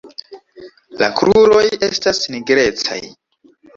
La 1.01 1.09
kruroj 1.19 1.61
estas 1.89 2.23
nigrecaj. 2.37 2.99